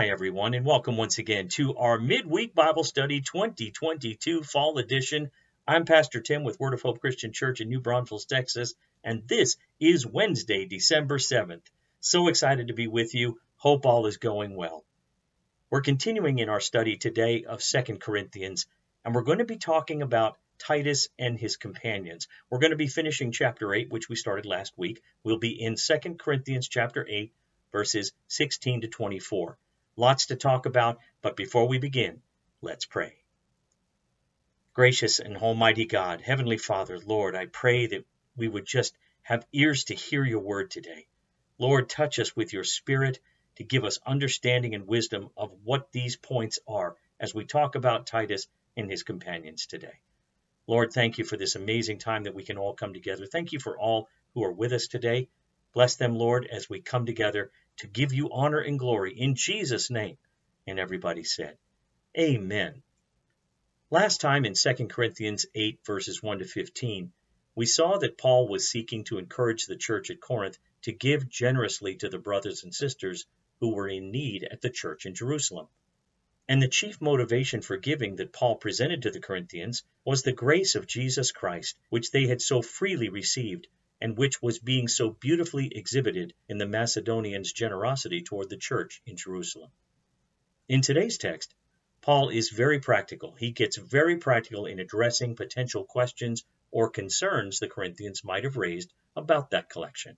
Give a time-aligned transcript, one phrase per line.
[0.00, 5.30] Hi, everyone, and welcome once again to our midweek Bible study 2022 fall edition.
[5.68, 8.72] I'm Pastor Tim with Word of Hope Christian Church in New Braunfels, Texas,
[9.04, 11.66] and this is Wednesday, December 7th.
[12.00, 13.40] So excited to be with you.
[13.56, 14.86] Hope all is going well.
[15.68, 18.64] We're continuing in our study today of Second Corinthians,
[19.04, 22.26] and we're going to be talking about Titus and his companions.
[22.48, 25.02] We're going to be finishing chapter 8, which we started last week.
[25.24, 27.34] We'll be in Second Corinthians chapter 8,
[27.70, 29.58] verses 16 to 24.
[29.96, 32.22] Lots to talk about, but before we begin,
[32.62, 33.16] let's pray.
[34.72, 39.84] Gracious and Almighty God, Heavenly Father, Lord, I pray that we would just have ears
[39.84, 41.06] to hear your word today.
[41.58, 43.18] Lord, touch us with your spirit
[43.56, 48.06] to give us understanding and wisdom of what these points are as we talk about
[48.06, 48.46] Titus
[48.76, 50.00] and his companions today.
[50.66, 53.26] Lord, thank you for this amazing time that we can all come together.
[53.26, 55.28] Thank you for all who are with us today.
[55.74, 57.50] Bless them, Lord, as we come together
[57.80, 60.18] to give you honor and glory in Jesus' name.
[60.66, 61.56] And everybody said,
[62.18, 62.82] Amen.
[63.90, 67.10] Last time in 2 Corinthians 8, verses 1 to 15,
[67.54, 71.96] we saw that Paul was seeking to encourage the church at Corinth to give generously
[71.96, 73.24] to the brothers and sisters
[73.60, 75.66] who were in need at the church in Jerusalem.
[76.48, 80.74] And the chief motivation for giving that Paul presented to the Corinthians was the grace
[80.74, 83.68] of Jesus Christ, which they had so freely received,
[84.00, 89.16] and which was being so beautifully exhibited in the Macedonians' generosity toward the church in
[89.16, 89.70] Jerusalem.
[90.68, 91.54] In today's text,
[92.00, 93.34] Paul is very practical.
[93.34, 98.92] He gets very practical in addressing potential questions or concerns the Corinthians might have raised
[99.16, 100.16] about that collection.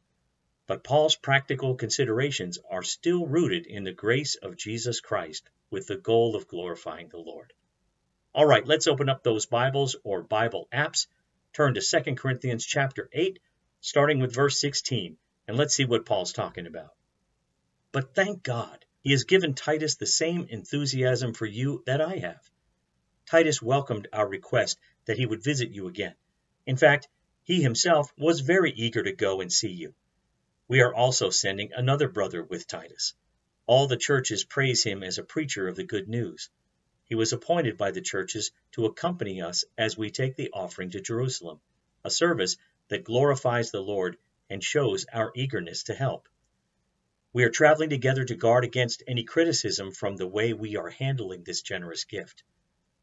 [0.66, 5.96] But Paul's practical considerations are still rooted in the grace of Jesus Christ with the
[5.96, 7.52] goal of glorifying the Lord.
[8.32, 11.06] All right, let's open up those Bibles or Bible apps.
[11.52, 13.40] Turn to 2 Corinthians chapter 8,
[13.82, 16.94] starting with verse 16, and let's see what Paul's talking about.
[17.90, 22.48] But thank God, he has given Titus the same enthusiasm for you that I have.
[23.26, 26.14] Titus welcomed our request that he would visit you again.
[26.64, 27.08] In fact,
[27.42, 29.94] he himself was very eager to go and see you.
[30.68, 33.14] We are also sending another brother with Titus.
[33.66, 36.50] All the churches praise him as a preacher of the good news.
[37.06, 41.00] He was appointed by the churches to accompany us as we take the offering to
[41.00, 41.60] Jerusalem,
[42.04, 42.56] a service
[42.92, 44.18] that glorifies the Lord
[44.50, 46.28] and shows our eagerness to help.
[47.32, 51.42] We are traveling together to guard against any criticism from the way we are handling
[51.42, 52.42] this generous gift.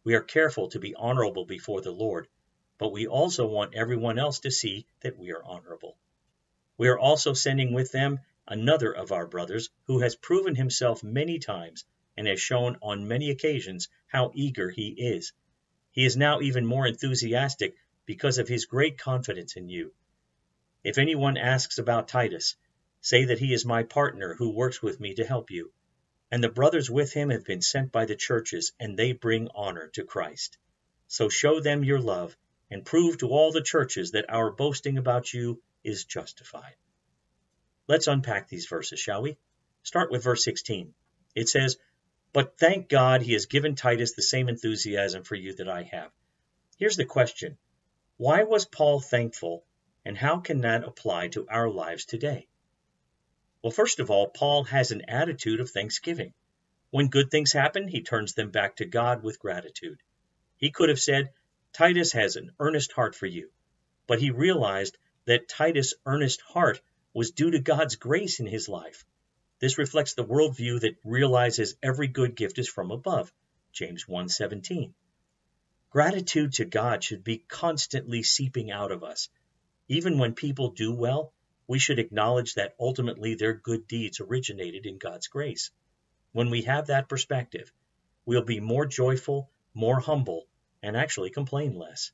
[0.03, 2.27] We are careful to be honorable before the Lord,
[2.77, 5.97] but we also want everyone else to see that we are honorable.
[6.77, 11.39] We are also sending with them another of our brothers who has proven himself many
[11.39, 11.83] times
[12.15, 15.33] and has shown on many occasions how eager he is.
[15.89, 17.75] He is now even more enthusiastic
[18.09, 19.93] because of his great confidence in you.
[20.83, 22.55] If anyone asks about Titus,
[23.01, 25.71] say that he is my partner who works with me to help you.
[26.31, 29.89] And the brothers with him have been sent by the churches, and they bring honor
[29.89, 30.57] to Christ.
[31.07, 32.35] So show them your love,
[32.71, 36.77] and prove to all the churches that our boasting about you is justified.
[37.87, 39.37] Let's unpack these verses, shall we?
[39.83, 40.95] Start with verse 16.
[41.35, 41.77] It says,
[42.33, 46.11] But thank God he has given Titus the same enthusiasm for you that I have.
[46.79, 47.59] Here's the question
[48.19, 49.63] Why was Paul thankful,
[50.03, 52.49] and how can that apply to our lives today?
[53.63, 56.33] Well, first of all, Paul has an attitude of thanksgiving.
[56.89, 60.03] When good things happen, he turns them back to God with gratitude.
[60.57, 61.31] He could have said,
[61.71, 63.51] Titus has an earnest heart for you,
[64.05, 66.81] but he realized that Titus' earnest heart
[67.13, 69.05] was due to God's grace in his life.
[69.59, 73.31] This reflects the worldview that realizes every good gift is from above.
[73.71, 74.93] James 1:17.
[75.91, 79.27] Gratitude to God should be constantly seeping out of us.
[79.87, 81.33] Even when people do well,
[81.65, 85.71] we should acknowledge that ultimately their good deeds originated in God's grace.
[86.31, 87.73] When we have that perspective,
[88.23, 90.47] we'll be more joyful, more humble,
[90.83, 92.11] and actually complain less.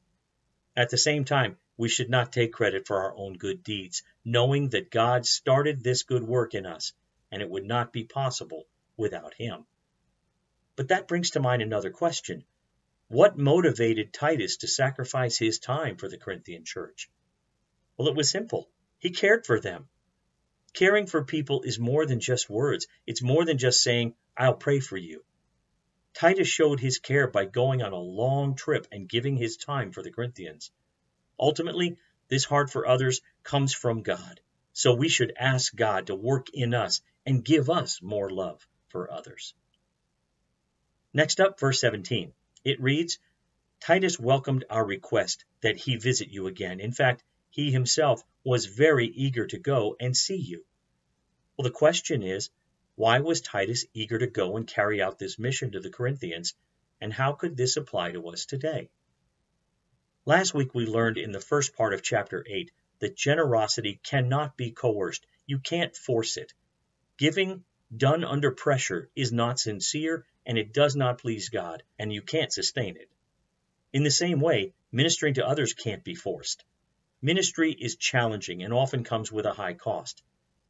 [0.78, 4.70] At the same time, we should not take credit for our own good deeds, knowing
[4.70, 6.94] that God started this good work in us,
[7.30, 9.66] and it would not be possible without Him.
[10.78, 12.46] But that brings to mind another question.
[13.08, 17.10] What motivated Titus to sacrifice his time for the Corinthian church?
[17.98, 18.68] Well, it was simple.
[18.98, 19.88] He cared for them.
[20.74, 24.80] Caring for people is more than just words, it's more than just saying, I'll pray
[24.80, 25.24] for you.
[26.16, 30.02] Titus showed his care by going on a long trip and giving his time for
[30.02, 30.72] the Corinthians.
[31.40, 31.98] Ultimately,
[32.28, 34.42] this heart for others comes from God.
[34.74, 39.12] So we should ask God to work in us and give us more love for
[39.12, 39.54] others.
[41.14, 42.34] Next up, verse 17.
[42.66, 43.20] It reads
[43.80, 46.80] Titus welcomed our request that he visit you again.
[46.80, 50.66] In fact, he himself was very eager to go and see you.
[51.56, 52.50] Well, the question is
[52.96, 56.56] Why was Titus eager to go and carry out this mission to the Corinthians,
[57.00, 58.90] and how could this apply to us today?
[60.26, 64.72] Last week we learned in the first part of chapter 8 that generosity cannot be
[64.72, 65.28] coerced.
[65.46, 66.52] You can't force it.
[67.18, 67.64] Giving
[67.96, 72.54] done under pressure is not sincere and it does not please God, and you can't
[72.54, 73.10] sustain it.
[73.94, 76.64] In the same way, ministering to others can't be forced.
[77.22, 80.22] Ministry is challenging and often comes with a high cost.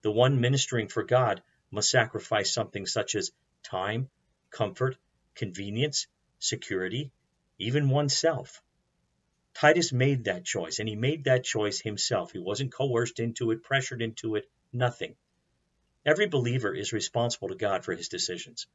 [0.04, 1.42] The one ministering for God
[1.72, 3.31] must sacrifice something such as
[3.63, 4.10] time,
[4.51, 4.98] comfort,
[5.33, 6.07] convenience,
[6.39, 7.12] security,
[7.57, 8.62] even oneself.
[9.54, 12.31] Titus made that choice, and he made that choice himself.
[12.31, 15.16] He wasn't coerced into it, pressured into it, nothing.
[16.06, 18.68] Every believer is responsible to God for his decisions.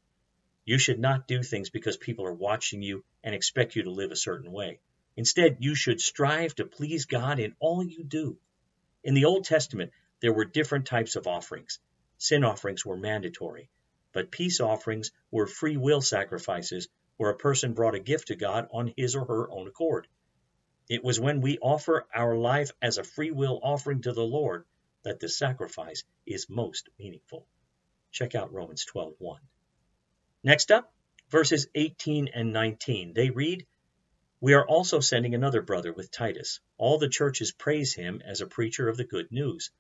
[0.65, 4.13] You should not do things because people are watching you and expect you to live
[4.13, 4.81] a certain way.
[5.17, 8.39] Instead, you should strive to please God in all you do.
[9.03, 11.79] In the Old Testament, there were different types of offerings.
[12.19, 13.71] Sin offerings were mandatory,
[14.13, 18.69] but peace offerings were free will sacrifices where a person brought a gift to God
[18.71, 20.07] on his or her own accord.
[20.89, 24.67] It was when we offer our life as a free will offering to the Lord
[25.03, 27.47] that the sacrifice is most meaningful.
[28.11, 29.41] Check out Romans 12:1.
[30.43, 30.91] Next up,
[31.29, 33.13] verses 18 and 19.
[33.13, 33.67] They read,
[34.41, 36.61] We are also sending another brother with Titus.
[36.79, 39.71] All the churches praise him as a preacher of the good news.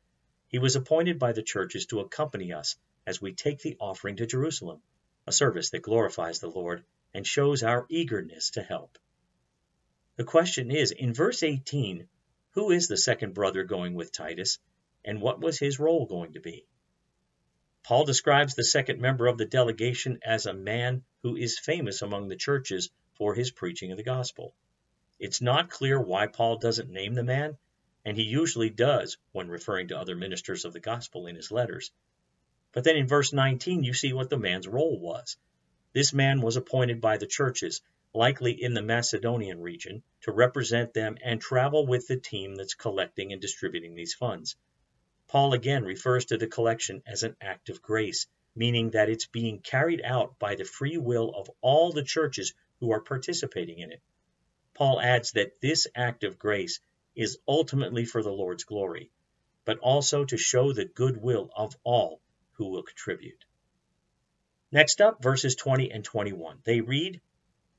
[0.49, 2.77] He was appointed by the churches to accompany us
[3.07, 4.83] as we take the offering to Jerusalem,
[5.27, 6.85] a service that glorifies the Lord
[7.15, 8.99] and shows our eagerness to help.
[10.17, 12.07] The question is, in verse 18,
[12.51, 14.59] who is the second brother going with Titus,
[15.07, 16.67] and what was his role going to be?
[17.83, 22.29] Paul describes the second member of the delegation as a man who is famous among
[22.29, 24.55] the churches for his preaching of the gospel.
[25.19, 27.59] It's not clear why Paul doesn't name the man,
[28.05, 31.91] and he usually does when referring to other ministers of the gospel in his letters.
[32.73, 35.37] But then in verse 19, you see what the man's role was.
[35.93, 37.83] This man was appointed by the churches,
[38.15, 43.33] likely in the Macedonian region, to represent them and travel with the team that's collecting
[43.33, 44.57] and distributing these funds.
[45.31, 49.61] Paul again refers to the collection as an act of grace, meaning that it's being
[49.61, 54.03] carried out by the free will of all the churches who are participating in it.
[54.75, 56.81] Paul adds that this act of grace
[57.15, 59.13] is ultimately for the Lord's glory,
[59.65, 62.21] but also to show the goodwill of all
[62.55, 63.45] who will contribute.
[64.73, 66.63] Next up, verses 20 and 21.
[66.65, 67.21] They read,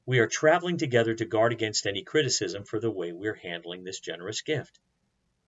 [0.05, 3.99] We are traveling together to guard against any criticism for the way we're handling this
[3.99, 4.79] generous gift.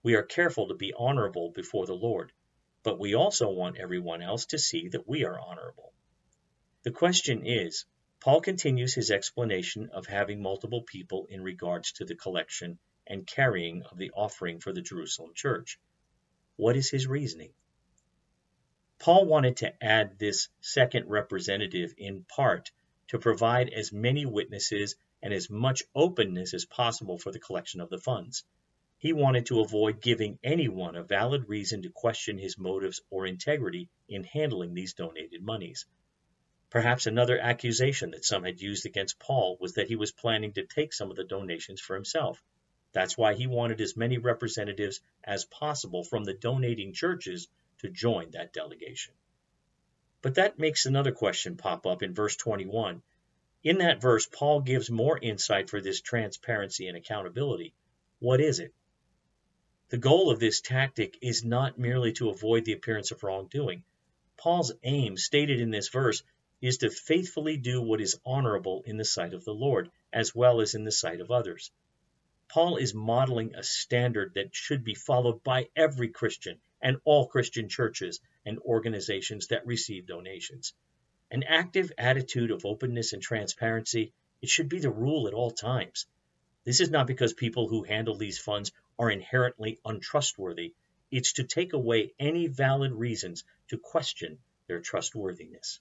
[0.04, 2.34] We are careful to be honorable before the Lord,
[2.84, 5.94] but we also want everyone else to see that we are honorable.
[6.84, 7.86] The question is,
[8.20, 13.84] Paul continues his explanation of having multiple people in regards to the collection and carrying
[13.84, 15.80] of the offering for the Jerusalem church.
[16.58, 17.54] What is his reasoning?
[19.00, 22.72] Paul wanted to add this second representative in part
[23.08, 27.90] to provide as many witnesses and as much openness as possible for the collection of
[27.90, 28.44] the funds.
[29.04, 33.90] He wanted to avoid giving anyone a valid reason to question his motives or integrity
[34.08, 35.86] in handling these donated monies.
[36.70, 40.66] Perhaps another accusation that some had used against Paul was that he was planning to
[40.66, 42.42] take some of the donations for himself.
[42.94, 47.50] That's why he wanted as many representatives as possible from the donating churches
[47.80, 49.16] to join that delegation.
[50.22, 53.04] But that makes another question pop up in verse 21.
[53.66, 57.74] In that verse, Paul gives more insight for this transparency and accountability.
[58.20, 58.74] What is it?
[59.94, 63.84] The goal of this tactic is not merely to avoid the appearance of wrongdoing.
[64.38, 66.24] Paul's aim, stated in this verse,
[66.62, 70.62] is to faithfully do what is honorable in the sight of the Lord, as well
[70.62, 71.70] as in the sight of others.
[72.48, 77.70] Paul is modeling a standard that should be followed by every Christian and all Christian
[77.70, 80.74] churches and organizations that receive donations.
[81.30, 86.08] An active attitude of openness and transparency, it should be the rule at all times.
[86.66, 90.74] This is not because people who handle these funds are inherently untrustworthy.
[91.12, 95.80] It's to take away any valid reasons to question their trustworthiness.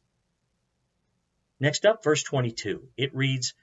[1.61, 2.89] Next up, verse 22.
[2.97, 3.55] It reads,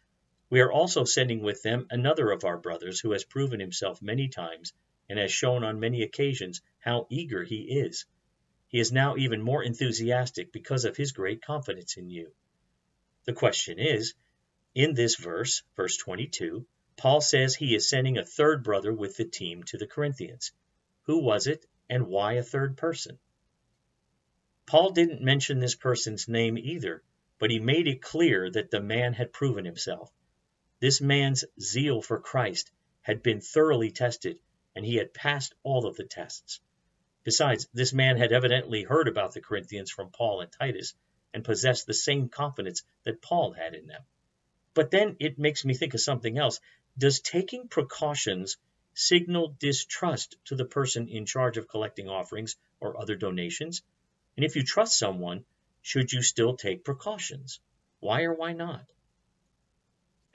[0.49, 4.29] We are also sending with them another of our brothers who has proven himself many
[4.29, 4.73] times
[5.09, 8.05] and has shown on many occasions how eager he is.
[8.69, 12.31] He is now even more enthusiastic because of his great confidence in you.
[13.25, 14.13] The question is,
[14.75, 16.65] in this verse, verse 22,
[16.99, 20.51] Paul says he is sending a third brother with the team to the Corinthians.
[21.03, 23.19] Who was it, and why a third person?
[24.65, 27.01] Paul didn't mention this person's name either,
[27.37, 30.11] but he made it clear that the man had proven himself.
[30.81, 32.69] This man's zeal for Christ
[33.01, 34.37] had been thoroughly tested,
[34.75, 36.59] and he had passed all of the tests.
[37.23, 40.93] Besides, this man had evidently heard about the Corinthians from Paul and Titus
[41.33, 44.01] and possessed the same confidence that Paul had in them.
[44.73, 46.59] But then it makes me think of something else.
[46.97, 48.57] Does taking precautions
[48.93, 53.81] signal distrust to the person in charge of collecting offerings or other donations?
[54.35, 55.45] And if you trust someone,
[55.81, 57.59] should you still take precautions?
[57.99, 58.85] Why or why not?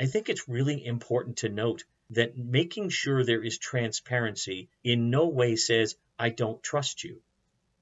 [0.00, 5.28] I think it's really important to note that making sure there is transparency in no
[5.28, 7.22] way says, I don't trust you.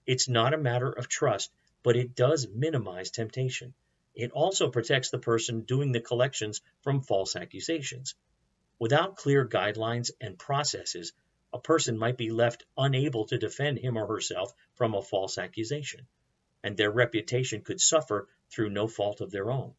[0.07, 1.52] It's not a matter of trust,
[1.83, 3.75] but it does minimize temptation.
[4.14, 8.14] It also protects the person doing the collections from false accusations.
[8.83, 11.12] Without clear guidelines and processes,
[11.53, 16.09] a person might be left unable to defend him or herself from a false accusation,
[16.65, 19.77] and their reputation could suffer through no fault of their own.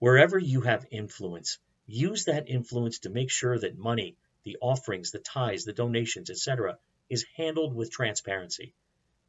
[0.00, 5.18] Wherever you have influence, use that influence to make sure that money, the offerings, the
[5.18, 6.78] tithes, the donations, etc.,
[7.08, 8.74] is handled with transparency.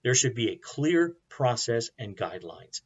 [0.04, 2.82] There should be a clear process and guidelines,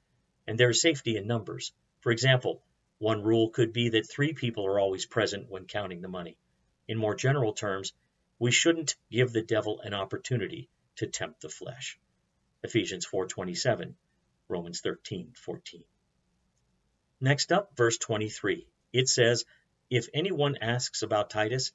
[0.46, 1.74] and there is safety in numbers.
[2.02, 2.62] For example,
[3.04, 6.38] one rule could be that three people are always present when counting the money.
[6.88, 7.92] In more general terms,
[8.40, 12.00] we shouldn't give the devil an opportunity to tempt the flesh.
[12.64, 13.96] Ephesians 4:27,
[14.48, 15.84] Romans 13:14.
[17.20, 18.70] Next up, verse 23.
[18.94, 19.44] It says,
[19.90, 21.74] if anyone asks about Titus,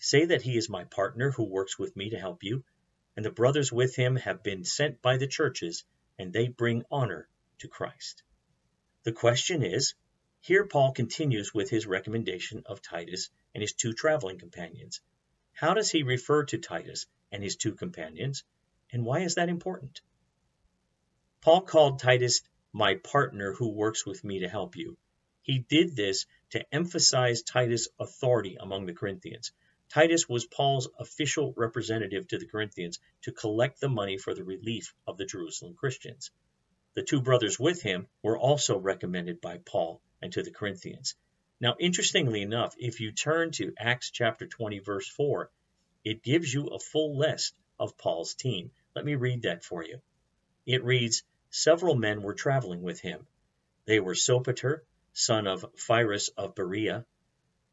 [0.00, 2.64] say that he is my partner who works with me to help you,
[3.14, 5.84] and the brothers with him have been sent by the churches,
[6.18, 7.28] and they bring honor
[7.58, 8.24] to Christ.
[9.04, 9.94] The question is
[10.46, 15.00] here Paul continues with his recommendation of Titus and his two traveling companions.
[15.54, 18.44] How does he refer to Titus and his two companions,
[18.92, 20.02] and why is that important?
[21.40, 22.42] Paul called Titus
[22.74, 24.98] my partner who works with me to help you.
[25.40, 29.50] He did this to emphasize Titus' authority among the Corinthians.
[29.88, 34.94] Titus was Paul's official representative to the Corinthians to collect the money for the relief
[35.06, 36.30] of the Jerusalem Christians.
[36.92, 41.14] The two brothers with him were also recommended by Paul and to the Corinthians.
[41.60, 45.50] Now, interestingly enough, if you turn to Acts chapter 20, verse 4,
[46.02, 48.70] it gives you a full list of Paul's team.
[48.96, 50.00] Let me read that for you.
[50.64, 53.26] It reads Several men were traveling with him.
[53.84, 54.80] They were Sopater,
[55.12, 57.04] son of Pyrrhus of Berea,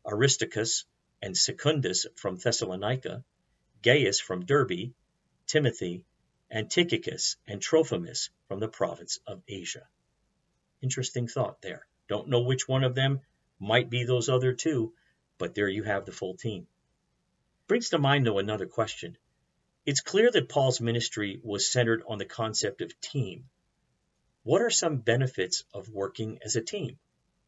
[0.05, 0.84] Aristarchus
[1.22, 3.24] and Secundus from Thessalonica,
[3.81, 4.93] Gaius from Derbe,
[5.48, 6.05] Timothy,
[6.50, 9.88] and Tychicus and Trophimus from the province of Asia.
[10.81, 11.88] Interesting thought there.
[12.08, 13.22] Don't know which one of them
[13.60, 14.93] might be those other two,
[15.38, 16.67] but there you have the full team.
[17.67, 19.17] Brings to mind, though, another question.
[19.86, 23.50] It's clear that Paul's ministry was centered on the concept of team.
[24.43, 27.00] What are some benefits of working as a team?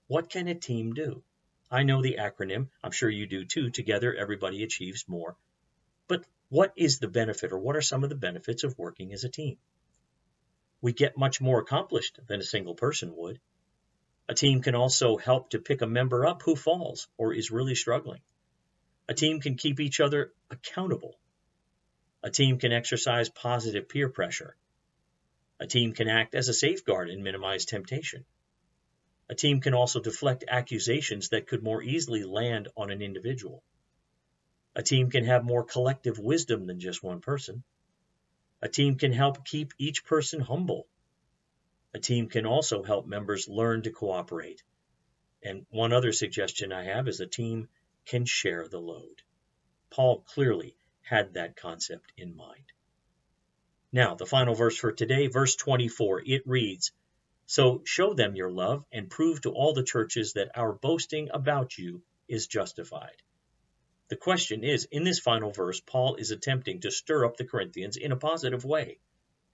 [0.08, 1.24] What can a team do?
[1.70, 2.70] I know the acronym.
[2.84, 3.72] I'm sure you do too.
[3.72, 5.36] Together, everybody achieves more.
[6.08, 9.24] But what is the benefit, or what are some of the benefits of working as
[9.24, 9.58] a team?
[10.82, 13.40] We get much more accomplished than a single person would.
[14.30, 17.76] A team can also help to pick a member up who falls or is really
[17.76, 18.22] struggling.
[19.10, 21.20] A team can keep each other accountable.
[22.24, 24.56] A team can exercise positive peer pressure.
[25.60, 28.26] A team can act as a safeguard and minimize temptation.
[29.30, 33.64] A team can also deflect accusations that could more easily land on an individual.
[34.76, 37.64] A team can have more collective wisdom than just one person.
[38.62, 40.88] A team can help keep each person humble.
[41.94, 44.64] A team can also help members learn to cooperate.
[45.44, 47.70] And one other suggestion I have is a team
[48.06, 49.22] can share the load.
[49.90, 52.72] Paul clearly had that concept in mind.
[53.92, 56.92] Now, the final verse for today, verse 24, it reads,
[57.46, 61.78] so show them your love and prove to all the churches that our boasting about
[61.78, 63.22] you is justified.
[64.08, 67.98] The question is in this final verse, Paul is attempting to stir up the Corinthians
[67.98, 69.00] in a positive way.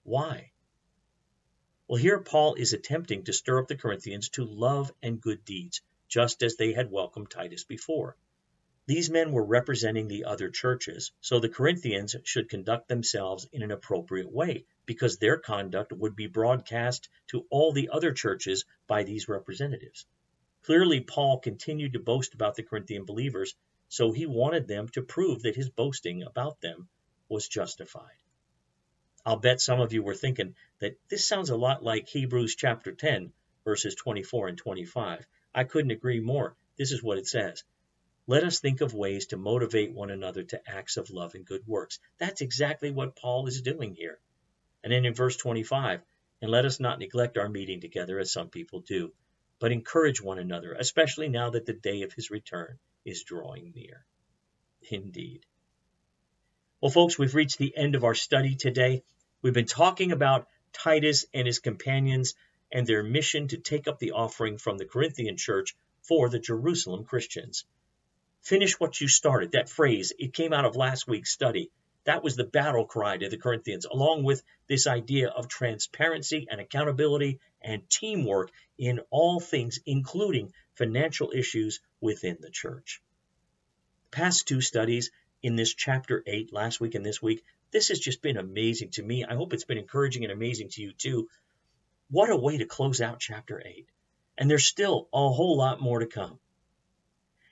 [0.04, 0.52] Why?
[1.90, 5.82] Well, here Paul is attempting to stir up the Corinthians to love and good deeds,
[6.08, 8.16] just as they had welcomed Titus before.
[8.86, 13.72] These men were representing the other churches, so the Corinthians should conduct themselves in an
[13.72, 19.28] appropriate way, because their conduct would be broadcast to all the other churches by these
[19.28, 20.06] representatives.
[20.62, 23.56] Clearly, Paul continued to boast about the Corinthian believers,
[23.88, 26.88] so he wanted them to prove that his boasting about them
[27.30, 28.20] was justified.
[29.30, 32.92] I'll bet some of you were thinking that this sounds a lot like Hebrews chapter
[32.92, 33.32] 10,
[33.64, 35.28] verses 24 and 25.
[35.54, 36.56] I couldn't agree more.
[36.80, 37.64] This is what it says.
[38.26, 41.62] Let us think of ways to motivate one another to acts of love and good
[41.68, 42.00] works.
[42.18, 44.18] That's exactly what Paul is doing here.
[44.84, 46.02] And then in verse 25,
[46.42, 49.14] and let us not neglect our meeting together as some people do,
[49.60, 54.08] but encourage one another, especially now that the day of his return is drawing near.
[54.90, 55.46] Indeed.
[56.82, 59.04] Well, folks, we've reached the end of our study today.
[59.42, 62.36] We've been talking about Titus and his companions
[62.72, 67.06] and their mission to take up the offering from the Corinthian church for the Jerusalem
[67.06, 67.66] Christians.
[68.42, 69.54] Finish what you started.
[69.54, 71.72] That phrase, it came out of last week's study.
[72.04, 76.60] That was the battle cry to the Corinthians, along with this idea of transparency and
[76.60, 83.02] accountability and teamwork in all things, including financial issues within the church.
[84.12, 87.44] The past two studies in this chapter 8 last week and this week.
[87.72, 89.24] This has just been amazing to me.
[89.24, 91.30] I hope it's been encouraging and amazing to you too.
[92.10, 93.88] What a way to close out chapter 8.
[94.38, 96.40] And there's still a whole lot more to come.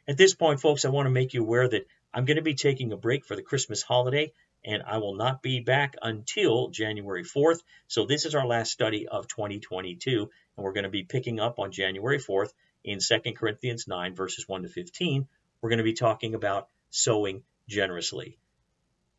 [0.07, 2.55] At this point, folks, I want to make you aware that I'm going to be
[2.55, 4.31] taking a break for the Christmas holiday,
[4.63, 7.61] and I will not be back until January 4th.
[7.87, 11.59] So, this is our last study of 2022, and we're going to be picking up
[11.59, 15.27] on January 4th in 2 Corinthians 9, verses 1 to 15.
[15.61, 18.39] We're going to be talking about sowing generously.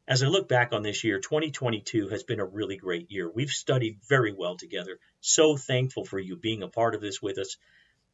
[0.08, 3.30] As I look back on this year, 2022 has been a really great year.
[3.30, 4.98] We've studied very well together.
[5.20, 7.58] So thankful for you being a part of this with us.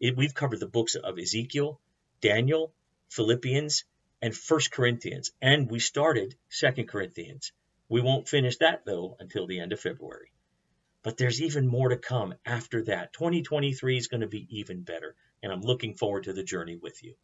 [0.00, 1.80] It, we've covered the books of Ezekiel,
[2.20, 2.74] Daniel,
[3.10, 3.84] Philippians,
[4.20, 7.52] and First Corinthians, and we started Second Corinthians.
[7.88, 10.32] We won't finish that though until the end of February.
[11.04, 13.12] But there's even more to come after that.
[13.12, 17.04] 2023 is going to be even better, and I'm looking forward to the journey with
[17.04, 17.14] you.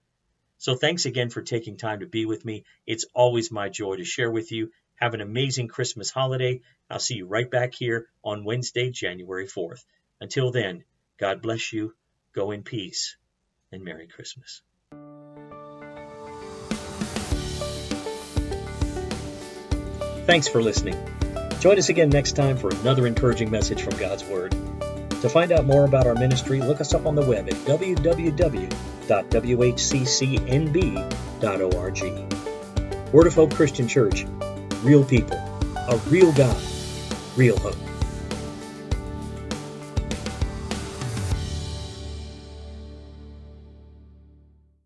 [0.60, 2.64] So thanks again for taking time to be with me.
[2.86, 4.70] It's always my joy to share with you.
[4.96, 6.60] Have an amazing Christmas holiday.
[6.90, 9.82] I'll see you right back here on Wednesday, January 4th.
[10.20, 10.84] Until then,
[11.18, 11.94] God bless you.
[12.34, 13.16] Go in peace
[13.72, 14.60] and Merry Christmas.
[20.26, 20.94] Thanks for listening.
[21.60, 24.54] Join us again next time for another encouraging message from God's Word.
[25.20, 28.72] To find out more about our ministry, look us up on the web at www.whccnb.org.
[33.12, 34.24] Word of Hope Christian Church,
[34.82, 35.36] real people,
[35.76, 36.62] a real God,
[37.36, 37.89] real hope.